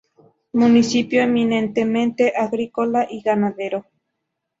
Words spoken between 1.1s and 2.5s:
eminentemente